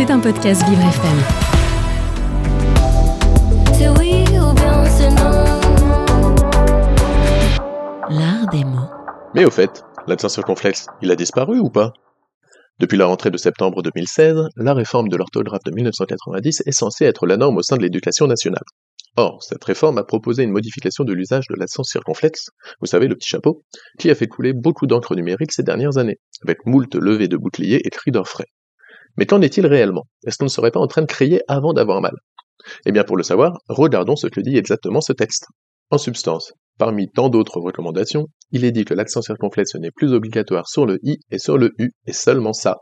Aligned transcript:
C'est 0.00 0.10
un 0.10 0.18
podcast 0.18 0.66
Vivre 0.66 0.80
FM. 0.80 1.18
L'art 8.08 8.46
des 8.50 8.64
mots. 8.64 8.88
Mais 9.34 9.44
au 9.44 9.50
fait, 9.50 9.84
l'accent 10.06 10.30
circonflexe, 10.30 10.86
il 11.02 11.10
a 11.10 11.16
disparu 11.16 11.58
ou 11.58 11.68
pas? 11.68 11.92
Depuis 12.78 12.96
la 12.96 13.04
rentrée 13.04 13.30
de 13.30 13.36
septembre 13.36 13.82
2016, 13.82 14.48
la 14.56 14.72
réforme 14.72 15.10
de 15.10 15.18
l'orthographe 15.18 15.64
de 15.66 15.70
1990 15.70 16.62
est 16.64 16.72
censée 16.72 17.04
être 17.04 17.26
la 17.26 17.36
norme 17.36 17.58
au 17.58 17.62
sein 17.62 17.76
de 17.76 17.82
l'éducation 17.82 18.26
nationale. 18.26 18.64
Or, 19.18 19.42
cette 19.42 19.62
réforme 19.64 19.98
a 19.98 20.04
proposé 20.04 20.44
une 20.44 20.52
modification 20.52 21.04
de 21.04 21.12
l'usage 21.12 21.44
de 21.50 21.56
l'accent 21.58 21.82
circonflexe, 21.82 22.48
vous 22.80 22.86
savez, 22.86 23.06
le 23.06 23.16
petit 23.16 23.28
chapeau, 23.28 23.64
qui 23.98 24.08
a 24.08 24.14
fait 24.14 24.28
couler 24.28 24.54
beaucoup 24.54 24.86
d'encre 24.86 25.14
numérique 25.14 25.52
ces 25.52 25.62
dernières 25.62 25.98
années, 25.98 26.20
avec 26.42 26.64
moult 26.64 26.94
levées 26.94 27.28
de 27.28 27.36
boucliers 27.36 27.82
et 27.84 27.90
cris 27.90 28.12
d'orfraie. 28.12 28.46
Mais 29.20 29.26
qu'en 29.26 29.42
est-il 29.42 29.66
réellement? 29.66 30.06
Est-ce 30.26 30.38
qu'on 30.38 30.46
ne 30.46 30.50
serait 30.50 30.70
pas 30.70 30.80
en 30.80 30.86
train 30.86 31.02
de 31.02 31.06
crier 31.06 31.42
avant 31.46 31.74
d'avoir 31.74 32.00
mal? 32.00 32.14
Eh 32.86 32.90
bien, 32.90 33.04
pour 33.04 33.18
le 33.18 33.22
savoir, 33.22 33.58
regardons 33.68 34.16
ce 34.16 34.28
que 34.28 34.40
dit 34.40 34.56
exactement 34.56 35.02
ce 35.02 35.12
texte. 35.12 35.44
En 35.90 35.98
substance, 35.98 36.54
parmi 36.78 37.06
tant 37.10 37.28
d'autres 37.28 37.60
recommandations, 37.60 38.28
il 38.50 38.64
est 38.64 38.72
dit 38.72 38.86
que 38.86 38.94
l'accent 38.94 39.20
circonflexe 39.20 39.74
n'est 39.74 39.90
plus 39.90 40.14
obligatoire 40.14 40.68
sur 40.68 40.86
le 40.86 40.98
i 41.02 41.18
et 41.30 41.38
sur 41.38 41.58
le 41.58 41.72
u, 41.76 41.90
et 42.06 42.14
seulement 42.14 42.54
ça. 42.54 42.78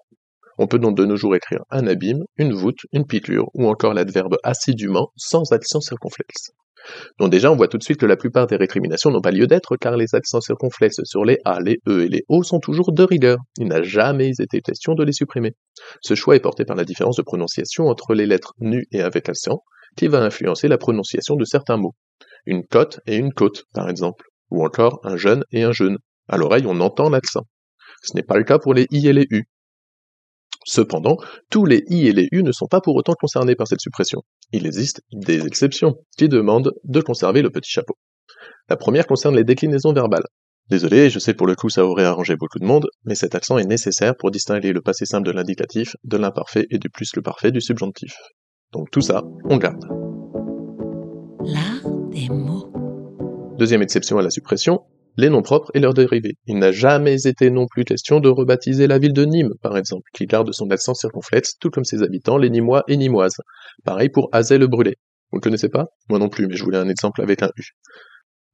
On 0.59 0.69
peut 0.69 0.79
donc 0.79 0.97
de 0.97 1.05
nos 1.05 1.17
jours 1.17 1.35
écrire 1.35 1.65
un 1.71 1.89
abîme, 1.89 2.23
une 2.37 2.53
voûte, 2.53 2.87
une 2.93 3.05
piqûre, 3.05 3.49
ou 3.55 3.67
encore 3.67 3.93
l'adverbe 3.93 4.37
assidûment 4.45 5.11
sans 5.17 5.51
accent 5.51 5.81
circonflexe. 5.81 6.53
Donc 7.19 7.31
déjà, 7.31 7.51
on 7.51 7.57
voit 7.57 7.69
tout 7.69 7.79
de 7.79 7.83
suite 7.83 7.99
que 7.99 8.07
la 8.07 8.17
plupart 8.17 8.47
des 8.47 8.57
récriminations 8.57 9.11
n'ont 9.11 9.21
pas 9.21 9.31
lieu 9.31 9.47
d'être 9.47 9.77
car 9.77 9.97
les 9.97 10.15
accents 10.15 10.41
circonflexes 10.41 11.01
sur 11.05 11.25
les 11.25 11.39
A, 11.45 11.61
les 11.61 11.79
E 11.89 12.05
et 12.05 12.09
les 12.09 12.23
O 12.29 12.43
sont 12.43 12.61
toujours 12.61 12.93
de 12.93 13.03
rigueur. 13.03 13.39
Il 13.59 13.69
n'a 13.69 13.83
jamais 13.83 14.31
été 14.39 14.61
question 14.61 14.95
de 14.95 15.05
les 15.05 15.13
supprimer. 15.13 15.53
Ce 16.03 16.15
choix 16.15 16.37
est 16.37 16.41
porté 16.41 16.65
par 16.65 16.77
la 16.77 16.85
différence 16.85 17.17
de 17.17 17.23
prononciation 17.23 17.87
entre 17.87 18.15
les 18.15 18.27
lettres 18.27 18.55
nues 18.59 18.87
et 18.93 19.01
avec 19.01 19.29
accent, 19.29 19.63
qui 19.97 20.09
va 20.09 20.23
influencer 20.23 20.69
la 20.69 20.79
prononciation 20.79 21.37
de 21.37 21.45
certains 21.45 21.77
mots. 21.77 21.95
Une 22.47 22.65
cote 22.65 23.01
et 23.07 23.17
une 23.17 23.33
côte, 23.33 23.65
par 23.75 23.89
exemple. 23.89 24.25
Ou 24.51 24.65
encore 24.65 25.01
un 25.05 25.17
jeune 25.17 25.45
et 25.53 25.63
un 25.63 25.73
jeune. 25.73 25.99
À 26.29 26.37
l'oreille, 26.37 26.65
on 26.67 26.81
entend 26.81 27.11
l'accent. 27.11 27.43
Ce 28.03 28.17
n'est 28.17 28.23
pas 28.23 28.39
le 28.39 28.45
cas 28.45 28.59
pour 28.59 28.75
les 28.75 28.87
I 28.91 29.09
et 29.09 29.13
les 29.13 29.27
U. 29.31 29.45
Cependant, 30.69 31.17
tous 31.51 31.65
les 31.65 31.83
i 31.89 32.09
et 32.09 32.13
les 32.13 32.29
u 32.31 32.43
ne 32.43 32.53
sont 32.53 32.67
pas 32.67 32.83
pour 32.83 32.95
autant 32.95 33.15
concernés 33.19 33.55
par 33.55 33.67
cette 33.67 33.81
suppression. 33.81 34.21
Il 34.53 34.67
existe 34.67 35.01
des 35.11 35.47
exceptions 35.47 35.95
qui 36.19 36.29
demandent 36.29 36.75
de 36.85 37.01
conserver 37.01 37.41
le 37.41 37.49
petit 37.49 37.71
chapeau. 37.71 37.95
La 38.69 38.77
première 38.77 39.07
concerne 39.07 39.35
les 39.35 39.45
déclinaisons 39.45 39.95
verbales. 39.95 40.27
Désolé, 40.69 41.09
je 41.09 41.19
sais 41.19 41.33
pour 41.33 41.47
le 41.47 41.55
coup 41.55 41.71
ça 41.71 41.87
aurait 41.87 42.05
arrangé 42.05 42.37
beaucoup 42.37 42.59
de 42.59 42.67
monde, 42.67 42.87
mais 43.05 43.15
cet 43.15 43.35
accent 43.35 43.57
est 43.57 43.65
nécessaire 43.65 44.15
pour 44.15 44.31
distinguer 44.31 44.75
le 44.75 44.83
passé 44.83 45.07
simple 45.07 45.27
de 45.27 45.33
l'indicatif, 45.33 45.97
de 46.05 46.19
l'imparfait 46.19 46.67
et 46.71 46.77
du 46.77 46.91
plus 46.91 47.17
le 47.17 47.23
parfait 47.23 47.51
du 47.51 47.63
subjonctif. 47.63 48.15
Donc 48.75 48.91
tout 48.91 49.01
ça, 49.01 49.23
on 49.45 49.57
garde. 49.57 49.87
L'art 51.47 51.91
des 52.11 52.29
mots. 52.29 52.71
Deuxième 53.59 53.81
exception 53.81 54.19
à 54.19 54.23
la 54.23 54.29
suppression, 54.29 54.83
les 55.19 55.31
noms 55.31 55.43
propres 55.43 55.73
et 55.75 55.81
leurs 55.81 55.95
dérivés. 55.95 56.37
Il 56.47 56.59
n'a 56.59 56.71
jamais 56.71 57.27
été 57.27 57.51
non 57.51 57.67
plus 57.67 57.85
question 57.85 58.21
de 58.21 58.29
rebaptiser 58.29 58.87
la 58.87 59.01
ville 59.01 59.13
de 59.13 59.25
Nîmes, 59.25 59.53
par 59.61 59.77
exemple, 59.77 60.09
qui 60.15 60.27
garde 60.27 60.53
son 60.53 60.71
accent 60.71 60.95
circonflexe, 60.95 61.55
tout 61.61 61.71
comme 61.71 61.85
ses 61.85 62.05
habitants, 62.05 62.39
les 62.39 62.51
Nîmois 62.51 62.85
et 62.87 62.97
Nîmoises. 62.97 63.41
Pareil 63.85 64.11
pour 64.11 64.29
Azay 64.31 64.59
le 64.59 64.69
Brûlé. 64.69 64.95
Vous 65.33 65.39
ne 65.39 65.43
connaissez 65.43 65.69
pas? 65.69 65.87
Moi 66.09 66.21
non 66.21 66.29
plus, 66.29 66.47
mais 66.47 66.55
je 66.55 66.63
voulais 66.63 66.79
un 66.79 66.89
exemple 66.89 67.21
avec 67.21 67.43
un 67.43 67.51
U. 67.57 67.65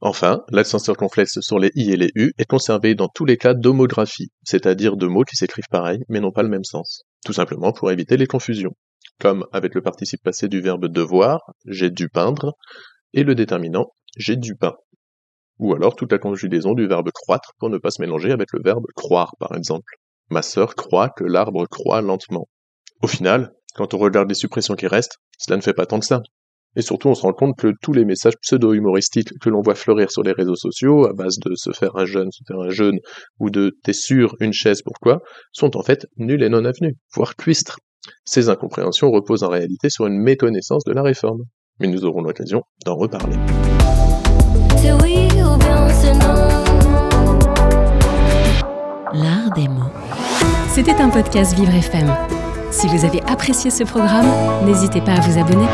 Enfin, 0.01 0.41
l'accent 0.51 0.79
circonflexe 0.79 1.39
sur 1.41 1.59
les 1.59 1.70
I 1.75 1.92
et 1.92 1.97
les 1.97 2.11
U 2.15 2.33
est 2.39 2.47
conservé 2.47 2.95
dans 2.95 3.09
tous 3.15 3.27
les 3.27 3.37
cas 3.37 3.53
d'homographie, 3.53 4.31
c'est-à-dire 4.42 4.97
de 4.97 5.07
mots 5.07 5.25
qui 5.25 5.37
s'écrivent 5.37 5.69
pareil, 5.70 6.01
mais 6.09 6.20
n'ont 6.20 6.33
pas 6.33 6.42
le 6.42 6.48
même 6.48 6.65
sens. 6.65 7.03
Tout 7.27 7.35
simplement 7.35 7.73
pour 7.73 7.92
éviter 7.92 8.17
les 8.17 8.27
confusions. 8.27 8.73
Comme 9.20 9.45
avec 9.53 9.75
le 9.75 9.83
participe 9.83 10.23
passé 10.23 10.48
du 10.48 10.62
verbe 10.62 10.89
devoir, 10.89 11.41
j'ai 11.67 11.91
dû 11.91 12.09
peindre, 12.09 12.55
et 13.12 13.23
le 13.23 13.35
déterminant, 13.35 13.92
j'ai 14.17 14.37
du 14.37 14.57
pain 14.57 14.75
ou 15.58 15.74
alors 15.74 15.95
toute 15.95 16.12
la 16.12 16.18
conjugaison 16.18 16.73
du 16.74 16.86
verbe 16.86 17.11
croître 17.12 17.52
pour 17.58 17.70
ne 17.70 17.79
pas 17.79 17.90
se 17.90 18.01
mélanger 18.01 18.33
avec 18.33 18.52
le 18.52 18.61
verbe 18.62 18.86
croire, 18.95 19.34
par 19.39 19.55
exemple. 19.55 19.95
Ma 20.30 20.42
sœur 20.42 20.74
croit 20.74 21.11
que 21.11 21.24
l'arbre 21.24 21.67
croît 21.67 22.01
lentement. 22.01 22.48
Au 23.02 23.06
final, 23.06 23.52
quand 23.74 23.95
on 23.95 23.98
regarde 23.98 24.29
les 24.29 24.34
suppressions 24.34 24.74
qui 24.74 24.86
restent, 24.86 25.18
cela 25.39 25.56
ne 25.56 25.62
fait 25.62 25.74
pas 25.74 25.86
tant 25.86 26.01
que 26.01 26.06
ça. 26.06 26.23
Et 26.77 26.83
surtout, 26.83 27.08
on 27.08 27.14
se 27.14 27.23
rend 27.23 27.33
compte 27.33 27.56
que 27.56 27.73
tous 27.83 27.92
les 27.92 28.05
messages 28.05 28.36
pseudo-humoristiques 28.40 29.39
que 29.40 29.48
l'on 29.48 29.61
voit 29.61 29.77
fleurir 29.77 30.11
sur 30.11 30.23
les 30.23 30.33
réseaux 30.33 30.56
sociaux, 30.56 31.06
à 31.06 31.12
base 31.12 31.39
de 31.39 31.55
se 31.55 31.70
faire 31.73 31.96
un 31.96 32.05
jeune, 32.05 32.33
se 32.33 32.42
faire 32.46 32.61
un 32.61 32.70
jeune, 32.70 32.98
ou 33.39 33.50
de 33.50 33.77
t'es 33.84 33.92
sûr, 33.92 34.34
une 34.40 34.52
chaise, 34.52 34.83
pourquoi, 34.83 35.20
sont 35.52 35.77
en 35.77 35.83
fait 35.83 36.06
nuls 36.17 36.42
et 36.42 36.48
non 36.48 36.64
avenus, 36.64 36.95
voire 37.14 37.36
cuistres. 37.36 37.79
Ces 38.24 38.48
incompréhensions 38.48 39.11
reposent 39.11 39.45
en 39.45 39.48
réalité 39.48 39.89
sur 39.89 40.06
une 40.06 40.18
méconnaissance 40.18 40.84
de 40.84 40.92
la 40.92 41.02
réforme. 41.02 41.45
Mais 41.80 41.86
nous 41.86 42.05
aurons 42.05 42.23
l'occasion 42.23 42.62
d'en 42.84 42.96
reparler. 42.96 43.36
L'art 49.12 49.51
des 49.55 49.68
mots. 49.68 49.83
C'était 50.68 51.01
un 51.01 51.08
podcast 51.08 51.55
Vivre 51.55 51.74
FM. 51.74 52.12
Si 52.70 52.89
vous 52.89 53.05
avez 53.05 53.23
apprécié 53.29 53.70
ce 53.70 53.85
programme, 53.85 54.27
n'hésitez 54.64 55.01
pas 55.01 55.12
à 55.12 55.20
vous 55.20 55.39
abonner. 55.39 55.67